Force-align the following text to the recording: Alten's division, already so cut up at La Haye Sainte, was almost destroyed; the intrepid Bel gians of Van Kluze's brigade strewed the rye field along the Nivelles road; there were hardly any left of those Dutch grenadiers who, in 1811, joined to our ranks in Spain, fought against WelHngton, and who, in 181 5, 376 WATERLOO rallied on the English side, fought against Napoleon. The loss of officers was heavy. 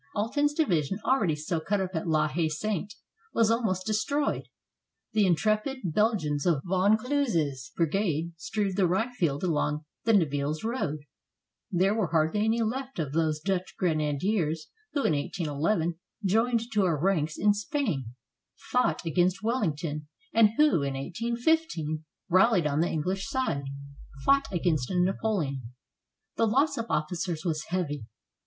Alten's 0.15 0.55
division, 0.55 0.97
already 1.05 1.35
so 1.35 1.59
cut 1.59 1.79
up 1.79 1.91
at 1.93 2.07
La 2.07 2.27
Haye 2.27 2.49
Sainte, 2.49 2.95
was 3.35 3.51
almost 3.51 3.85
destroyed; 3.85 4.47
the 5.13 5.27
intrepid 5.27 5.77
Bel 5.83 6.15
gians 6.15 6.43
of 6.47 6.63
Van 6.65 6.97
Kluze's 6.97 7.71
brigade 7.77 8.33
strewed 8.35 8.77
the 8.77 8.87
rye 8.87 9.11
field 9.13 9.43
along 9.43 9.85
the 10.05 10.13
Nivelles 10.13 10.63
road; 10.63 11.01
there 11.69 11.93
were 11.93 12.07
hardly 12.07 12.43
any 12.43 12.63
left 12.63 12.97
of 12.97 13.13
those 13.13 13.39
Dutch 13.41 13.75
grenadiers 13.77 14.71
who, 14.93 15.03
in 15.03 15.13
1811, 15.13 15.99
joined 16.25 16.61
to 16.73 16.83
our 16.83 16.97
ranks 16.99 17.37
in 17.37 17.53
Spain, 17.53 18.15
fought 18.55 19.05
against 19.05 19.43
WelHngton, 19.43 20.07
and 20.33 20.49
who, 20.57 20.81
in 20.81 20.95
181 20.97 21.37
5, 21.37 21.43
376 21.45 21.45
WATERLOO 21.77 22.03
rallied 22.29 22.65
on 22.65 22.79
the 22.79 22.89
English 22.89 23.29
side, 23.29 23.65
fought 24.25 24.51
against 24.51 24.89
Napoleon. 24.89 25.75
The 26.37 26.47
loss 26.47 26.79
of 26.79 26.87
officers 26.89 27.45
was 27.45 27.65
heavy. 27.65 28.07